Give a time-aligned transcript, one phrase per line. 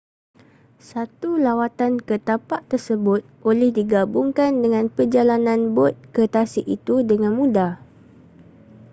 [0.89, 7.71] satu lawatan ke tapak tersebut boleh digabungkan dengan perjalanan bot ke tasik itu dengan mudah